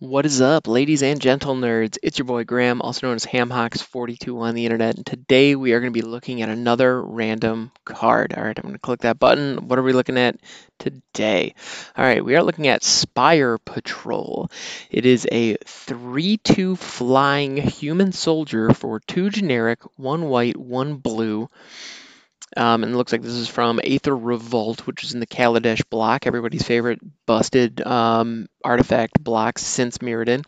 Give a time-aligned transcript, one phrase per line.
[0.00, 1.98] What is up, ladies and gentle nerds?
[2.02, 5.80] It's your boy Graham, also known as Hamhawks42 on the internet, and today we are
[5.80, 8.32] going to be looking at another random card.
[8.32, 9.68] All right, I'm going to click that button.
[9.68, 10.40] What are we looking at
[10.78, 11.54] today?
[11.98, 14.50] All right, we are looking at Spire Patrol.
[14.90, 21.50] It is a 3-2 flying human soldier for two generic, one white, one blue.
[22.56, 25.82] Um, and it looks like this is from Aether Revolt, which is in the Kaladesh
[25.88, 30.44] block, everybody's favorite busted um, artifact blocks since Mirrodin.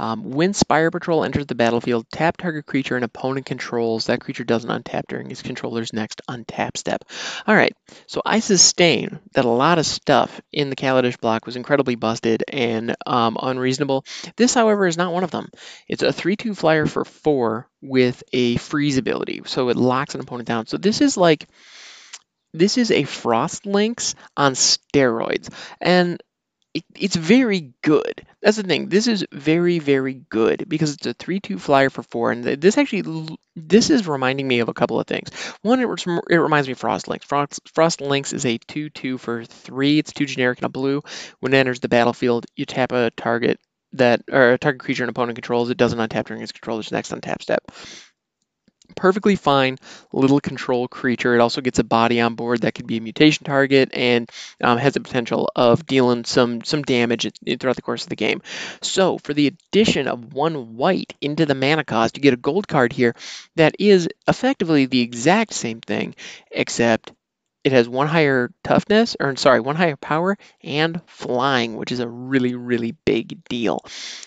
[0.00, 4.06] Um, when Spire Patrol enters the battlefield, tap target creature an opponent controls.
[4.06, 7.04] That creature doesn't untap during his controller's next untap step.
[7.46, 7.74] All right,
[8.06, 12.44] so I sustain that a lot of stuff in the Kaladesh block was incredibly busted
[12.48, 14.06] and um, unreasonable.
[14.36, 15.50] This, however, is not one of them.
[15.86, 20.22] It's a 3 2 flyer for 4 with a freeze ability, so it locks an
[20.22, 20.66] opponent down.
[20.66, 21.46] So this is like.
[22.52, 25.54] This is a Frost Lynx on steroids.
[25.80, 26.20] And
[26.74, 28.26] it, it's very good.
[28.42, 28.88] That's the thing.
[28.88, 32.32] This is very, very good because it's a 3-2 flyer for 4.
[32.32, 35.30] And this actually, this is reminding me of a couple of things.
[35.62, 37.26] One, it, it reminds me of Frost Lynx.
[37.26, 39.98] Frost, Lynx is a 2-2 for 3.
[39.98, 41.02] It's 2 generic and a blue.
[41.40, 43.58] When it enters the battlefield, you tap a target
[43.94, 45.70] that, or a target creature an opponent controls.
[45.70, 47.62] It doesn't untap during its controller's next untap step
[48.96, 49.76] perfectly fine
[50.12, 51.34] little control creature.
[51.34, 54.30] It also gets a body on board that could be a mutation target and
[54.62, 58.42] um, has the potential of dealing some some damage throughout the course of the game.
[58.82, 62.68] So for the addition of one white into the mana cost, you get a gold
[62.68, 63.14] card here
[63.56, 66.14] that is effectively the exact same thing,
[66.50, 67.12] except
[67.62, 72.08] it has one higher toughness, or sorry, one higher power and flying, which is a
[72.08, 73.84] really, really big deal.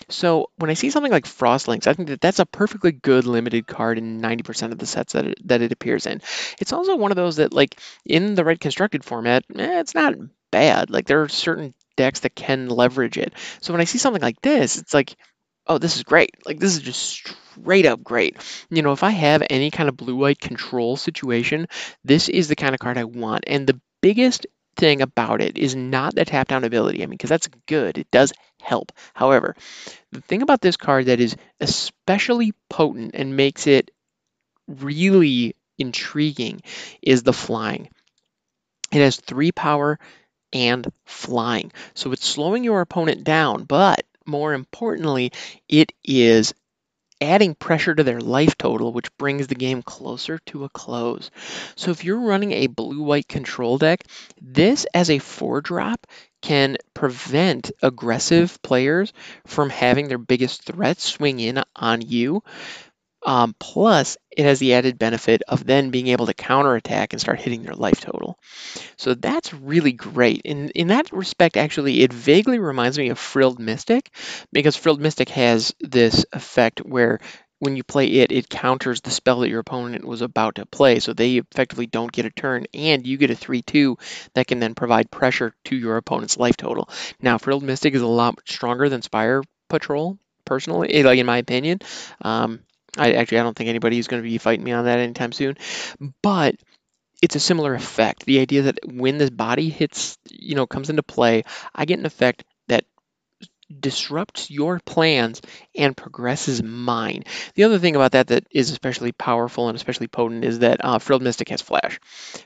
[0.08, 3.26] So when I see something like Frost Lynx, I think that that's a perfectly good
[3.26, 6.22] limited card in 90% of the sets that it, that it appears in.
[6.60, 10.14] It's also one of those that, like, in the right constructed format, eh, it's not
[10.50, 10.90] bad.
[10.90, 13.34] Like, there are certain decks that can leverage it.
[13.60, 15.16] So when I see something like this, it's like,
[15.66, 16.36] oh, this is great.
[16.44, 18.36] Like, this is just straight up great.
[18.70, 21.68] You know, if I have any kind of blue-white control situation,
[22.04, 23.44] this is the kind of card I want.
[23.46, 27.02] And the biggest thing about it is not the tap down ability.
[27.02, 28.92] I mean, because that's good, it does help.
[29.14, 29.56] However,
[30.12, 33.90] the thing about this card that is especially potent and makes it
[34.66, 36.62] really intriguing
[37.02, 37.88] is the flying.
[38.92, 39.98] It has three power
[40.52, 41.72] and flying.
[41.94, 45.32] So it's slowing your opponent down, but more importantly,
[45.68, 46.54] it is
[47.20, 51.30] adding pressure to their life total, which brings the game closer to a close.
[51.76, 54.04] So if you're running a blue-white control deck,
[54.40, 56.06] this as a four drop
[56.42, 59.12] can prevent aggressive players
[59.46, 62.42] from having their biggest threat swing in on you
[63.24, 67.40] um, plus, it has the added benefit of then being able to counterattack and start
[67.40, 68.38] hitting their life total.
[68.96, 70.42] So that's really great.
[70.44, 74.10] In, in that respect, actually, it vaguely reminds me of Frilled Mystic
[74.52, 77.20] because Frilled Mystic has this effect where
[77.60, 81.00] when you play it, it counters the spell that your opponent was about to play.
[81.00, 83.96] So they effectively don't get a turn, and you get a 3 2
[84.34, 86.90] that can then provide pressure to your opponent's life total.
[87.22, 91.78] Now, Frilled Mystic is a lot stronger than Spire Patrol, personally, like in my opinion.
[92.20, 92.60] Um,
[92.96, 95.56] I actually I don't think anybody's going to be fighting me on that anytime soon.
[96.22, 96.56] But
[97.22, 98.24] it's a similar effect.
[98.24, 101.44] The idea that when this body hits, you know, comes into play,
[101.74, 102.84] I get an effect that
[103.80, 105.40] disrupts your plans
[105.74, 107.24] and progresses mine.
[107.54, 110.98] The other thing about that that is especially powerful and especially potent is that uh,
[110.98, 111.98] Frilled Mystic has flash.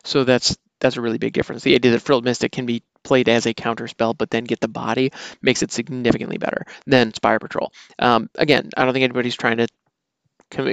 [0.05, 1.65] So that's that's a really big difference.
[1.65, 4.61] The idea that Frilled Mystic can be played as a counter spell, but then get
[4.61, 7.73] the body makes it significantly better than Spire Patrol.
[7.99, 9.67] Um, again, I don't think anybody's trying to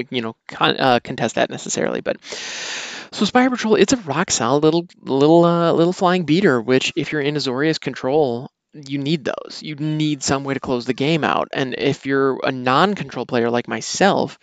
[0.09, 2.01] you know con, uh, contest that necessarily.
[2.01, 6.61] But so Spire Patrol, it's a rock solid little little uh, little flying beater.
[6.61, 9.61] Which if you're in Azorius control, you need those.
[9.61, 11.49] You need some way to close the game out.
[11.53, 14.37] And if you're a non-control player like myself,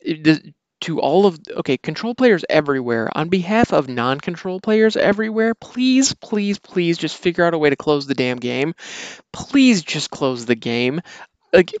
[0.00, 6.14] it, to all of okay control players everywhere on behalf of non-control players everywhere please
[6.14, 8.74] please please just figure out a way to close the damn game
[9.32, 11.00] please just close the game
[11.52, 11.72] like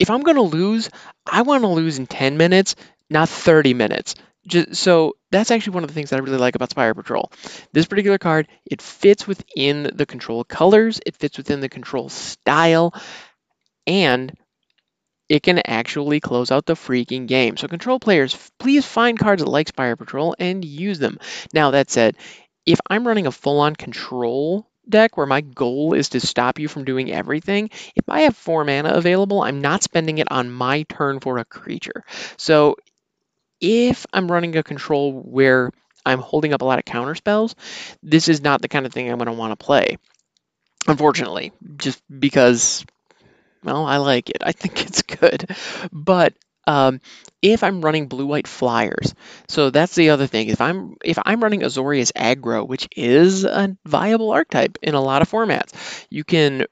[0.00, 0.90] if I'm going to lose,
[1.30, 2.74] I want to lose in 10 minutes,
[3.10, 4.16] not 30 minutes.
[4.46, 7.30] Just, so that's actually one of the things that I really like about Spire Patrol.
[7.72, 12.94] This particular card, it fits within the control colors, it fits within the control style,
[13.86, 14.34] and
[15.28, 17.58] it can actually close out the freaking game.
[17.58, 21.18] So control players, please find cards that like Spire Patrol and use them.
[21.52, 22.16] Now that said,
[22.64, 26.84] if I'm running a full-on control deck where my goal is to stop you from
[26.84, 31.20] doing everything, if I have four mana available, I'm not spending it on my turn
[31.20, 32.04] for a creature.
[32.36, 32.76] So
[33.60, 35.70] if I'm running a control where
[36.04, 37.54] I'm holding up a lot of counter spells,
[38.02, 39.98] this is not the kind of thing I'm going to want to play.
[40.86, 42.84] Unfortunately, just because
[43.62, 44.38] well, I like it.
[44.42, 45.54] I think it's good.
[45.92, 46.34] But
[46.66, 47.00] um,
[47.42, 49.14] if I'm running blue-white flyers,
[49.48, 50.48] so that's the other thing.
[50.48, 55.22] If I'm if I'm running Azorius aggro, which is a viable archetype in a lot
[55.22, 55.72] of formats,
[56.10, 56.66] you can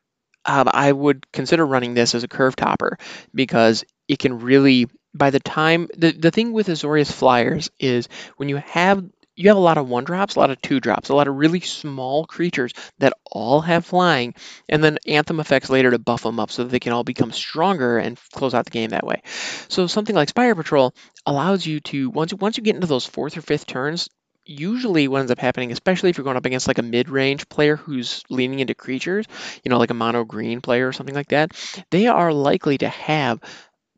[0.44, 2.98] um, I would consider running this as a curve topper
[3.34, 8.48] because it can really by the time the, the thing with Azorius flyers is when
[8.48, 9.04] you have
[9.38, 11.36] you have a lot of one drops, a lot of two drops, a lot of
[11.36, 14.34] really small creatures that all have flying,
[14.68, 17.30] and then anthem effects later to buff them up so that they can all become
[17.30, 19.22] stronger and close out the game that way.
[19.68, 20.92] So something like Spire Patrol
[21.24, 24.08] allows you to once once you get into those fourth or fifth turns,
[24.44, 27.76] usually what ends up happening, especially if you're going up against like a mid-range player
[27.76, 29.26] who's leaning into creatures,
[29.62, 31.52] you know, like a mono green player or something like that,
[31.90, 33.40] they are likely to have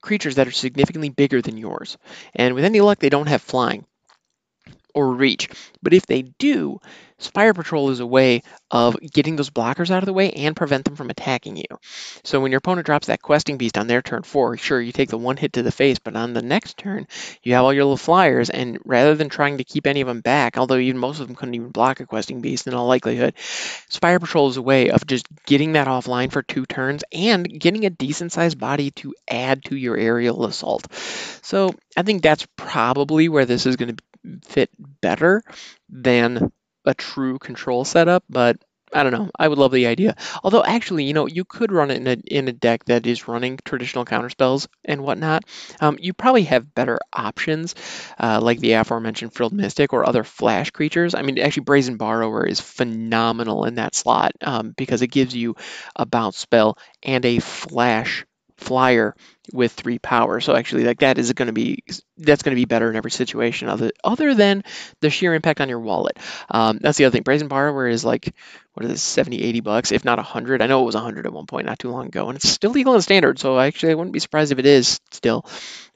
[0.03, 1.97] creatures that are significantly bigger than yours.
[2.35, 3.87] And with any luck, they don't have flying
[4.95, 5.49] or reach.
[5.83, 6.81] But if they do,
[7.21, 10.87] Spire Patrol is a way of getting those blockers out of the way and prevent
[10.87, 11.67] them from attacking you.
[12.25, 15.11] So when your opponent drops that questing beast on their turn four, sure, you take
[15.11, 17.07] the one hit to the face, but on the next turn,
[17.43, 20.23] you have all your little flyers, and rather than trying to keep any of them
[20.23, 23.35] back, although even most of them couldn't even block a questing beast in all likelihood,
[23.37, 27.85] Spire Patrol is a way of just getting that offline for two turns and getting
[27.85, 30.87] a decent sized body to add to your aerial assault.
[31.43, 34.03] So I think that's probably where this is going to
[34.45, 35.43] fit better
[35.89, 36.53] than
[36.85, 38.59] a true control setup, but
[38.93, 39.31] I don't know.
[39.39, 40.17] I would love the idea.
[40.43, 43.29] Although, actually, you know, you could run it in a, in a deck that is
[43.29, 45.45] running traditional counterspells and whatnot.
[45.81, 47.77] Um, you probably have better options,
[48.19, 51.15] uh, like the aforementioned Frilled Mystic or other flash creatures.
[51.15, 55.55] I mean, actually, Brazen Borrower is phenomenal in that slot um, because it gives you
[55.95, 58.25] a bounce spell and a flash
[58.61, 59.15] flyer
[59.53, 60.41] with three power.
[60.41, 61.83] So actually, like that is going to be
[62.19, 64.65] that's going to be better in every situation, other other than
[65.01, 66.19] the sheer impact on your wallet.
[66.51, 67.23] Um, that's the other thing.
[67.23, 68.35] Brazen Borrower is like
[68.75, 70.63] what is it, 70, 80 bucks, if not 100.
[70.63, 72.71] I know it was 100 at one point, not too long ago, and it's still
[72.71, 73.39] legal and standard.
[73.39, 75.45] So actually, I wouldn't be surprised if it is still.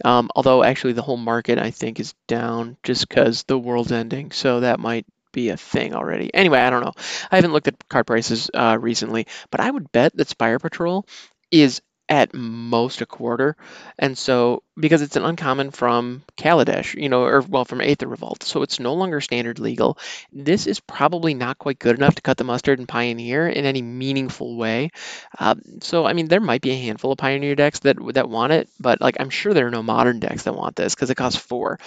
[0.04, 4.32] Um, although actually, the whole market I think is down just because the world's ending.
[4.32, 6.32] So that might be a thing already.
[6.32, 6.92] Anyway, I don't know.
[7.30, 11.06] I haven't looked at card prices uh, recently, but I would bet that Spire Patrol
[11.50, 13.56] is at most a quarter.
[13.98, 18.42] And so, because it's an uncommon from Kaladesh, you know, or well, from Aether Revolt,
[18.42, 19.98] so it's no longer standard legal.
[20.32, 23.82] This is probably not quite good enough to cut the mustard and Pioneer in any
[23.82, 24.90] meaningful way.
[25.38, 28.52] Uh, so, I mean, there might be a handful of Pioneer decks that that want
[28.52, 31.16] it, but like I'm sure there are no modern decks that want this because it
[31.16, 31.78] costs four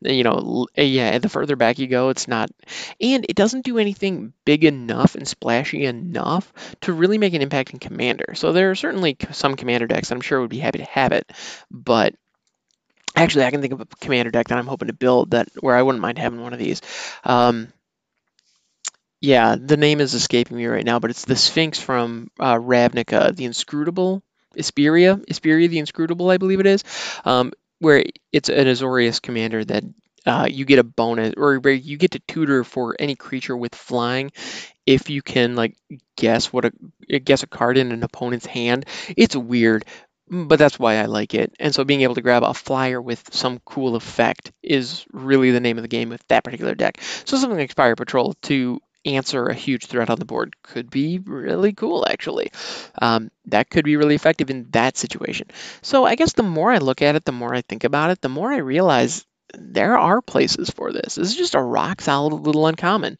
[0.00, 2.50] you know, yeah, the further back you go, it's not,
[3.00, 6.52] and it doesn't do anything big enough and splashy enough
[6.82, 8.34] to really make an impact in Commander.
[8.34, 11.30] So there are certainly some Commander decks I'm sure would be happy to have it,
[11.70, 12.14] but
[13.16, 15.76] actually, I can think of a Commander deck that I'm hoping to build that where
[15.76, 16.80] I wouldn't mind having one of these.
[17.24, 17.72] Um,
[19.20, 23.36] yeah, the name is escaping me right now, but it's the Sphinx from uh, Ravnica,
[23.36, 24.22] the Inscrutable.
[24.56, 26.82] Isperia, Isperia the Inscrutable, I believe it is.
[27.24, 29.84] Um, where it's an Azorius commander that
[30.26, 33.74] uh, you get a bonus, or where you get to tutor for any creature with
[33.74, 34.30] flying
[34.86, 35.76] if you can like
[36.16, 38.84] guess what a guess a card in an opponent's hand.
[39.16, 39.84] It's weird,
[40.28, 41.54] but that's why I like it.
[41.58, 45.60] And so being able to grab a flyer with some cool effect is really the
[45.60, 47.00] name of the game with that particular deck.
[47.24, 51.18] So something like Spire Patrol to answer a huge threat on the board could be
[51.18, 52.52] really cool, actually.
[53.00, 55.48] Um, that could be really effective in that situation.
[55.82, 58.20] So I guess the more I look at it, the more I think about it,
[58.20, 61.16] the more I realize there are places for this.
[61.16, 63.18] This is just a rock solid little uncommon.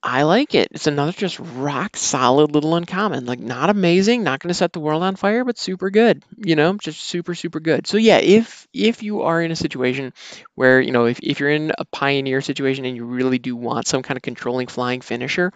[0.00, 0.68] I like it.
[0.70, 3.26] It's another just rock solid little uncommon.
[3.26, 6.24] Like not amazing, not going to set the world on fire, but super good.
[6.36, 7.86] You know, just super super good.
[7.88, 10.12] So yeah, if if you are in a situation
[10.54, 13.88] where you know if if you're in a pioneer situation and you really do want
[13.88, 15.52] some kind of controlling flying finisher,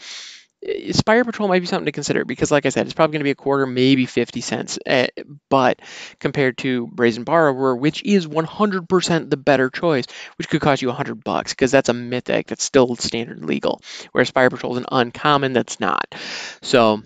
[0.93, 3.25] Spire Patrol might be something to consider because, like I said, it's probably going to
[3.25, 4.79] be a quarter, maybe 50 cents.
[4.87, 5.09] Uh,
[5.49, 5.81] but
[6.21, 10.07] compared to Brazen Borrower, which is 100% the better choice,
[10.39, 14.29] which could cost you 100 bucks because that's a mythic that's still standard legal, whereas
[14.29, 16.15] Spire Patrol is an uncommon that's not.
[16.63, 17.03] So,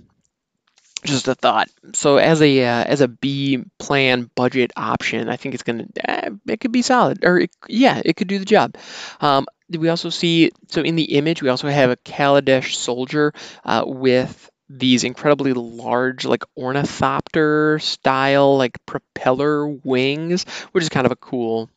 [1.04, 1.68] just a thought.
[1.94, 6.30] So as a uh, as a B plan budget option, I think it's gonna eh,
[6.48, 8.76] it could be solid, or it, yeah, it could do the job.
[9.20, 13.32] Um, we also see, so in the image, we also have a Kaladesh soldier
[13.64, 21.12] uh, with these incredibly large, like ornithopter style, like propeller wings, which is kind of
[21.12, 21.70] a cool.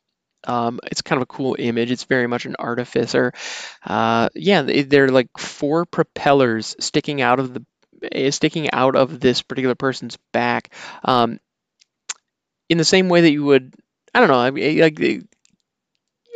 [0.46, 1.92] Um, it's kind of a cool image.
[1.92, 3.34] It's very much an artificer.
[3.86, 7.66] Uh, yeah, they're like four propellers sticking out of the
[8.12, 10.74] eh, sticking out of this particular person's back.
[11.04, 11.40] Um,
[12.70, 13.74] in the same way that you would,
[14.14, 15.24] I don't know, like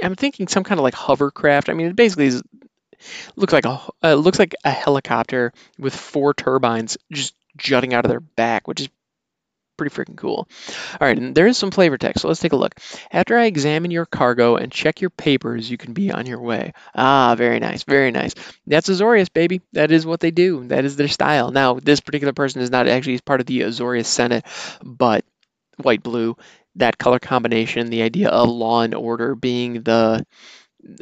[0.03, 1.69] I'm thinking some kind of like hovercraft.
[1.69, 2.43] I mean, it basically is,
[3.36, 8.10] looks like a uh, looks like a helicopter with four turbines just jutting out of
[8.10, 8.89] their back, which is
[9.77, 10.48] pretty freaking cool.
[11.00, 12.79] All right, and there is some flavor text, so let's take a look.
[13.12, 16.74] After I examine your cargo and check your papers, you can be on your way.
[16.95, 18.36] Ah, very nice, very nice.
[18.67, 19.62] That's Azorius, baby.
[19.74, 20.67] That is what they do.
[20.67, 21.51] That is their style.
[21.51, 24.45] Now, this particular person is not actually part of the Azorius Senate,
[24.83, 25.25] but
[25.81, 26.38] white blue,
[26.75, 30.25] that color combination, the idea of law and order being the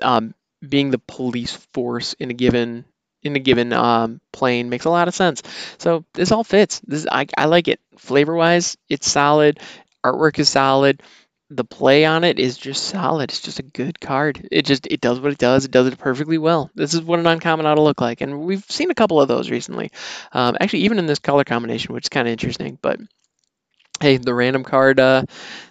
[0.02, 0.34] um,
[0.68, 2.86] being the police force in a given
[3.24, 5.44] in a given um, plane makes a lot of sense.
[5.78, 6.80] So this all fits.
[6.86, 7.80] This I, I like it.
[7.98, 9.60] Flavor wise, it's solid.
[10.04, 11.04] Artwork is solid.
[11.50, 13.30] The play on it is just solid.
[13.30, 14.48] It's just a good card.
[14.52, 15.66] It just it does what it does.
[15.66, 16.72] It does it perfectly well.
[16.76, 19.28] This is what an uncommon ought to look like, and we've seen a couple of
[19.28, 19.92] those recently.
[20.32, 22.80] Um, actually, even in this color combination, which is kind of interesting.
[22.82, 23.02] But
[24.02, 25.24] hey, the random card, uh,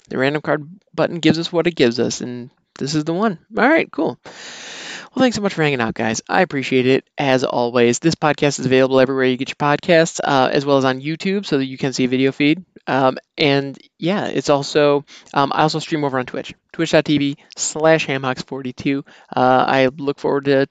[0.08, 3.38] the random card button gives us what it gives us, and this is the one.
[3.56, 4.18] All right, cool.
[4.25, 6.22] Well, thanks so much for hanging out, guys.
[6.28, 7.99] I appreciate it as always.
[7.99, 11.46] This podcast is available everywhere you get your podcasts, uh, as well as on YouTube,
[11.46, 12.64] so that you can see a video feed.
[12.87, 19.04] Um, and yeah, it's also um, I also stream over on Twitch, twitch.tv slash hamhocks42.
[19.34, 20.68] Uh, I look forward to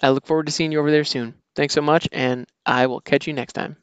[0.00, 1.34] I look forward to seeing you over there soon.
[1.56, 3.76] Thanks so much, and I will catch you next time.